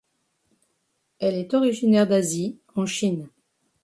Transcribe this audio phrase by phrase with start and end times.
[1.19, 3.29] Elle est originaire d'Asie en Chine.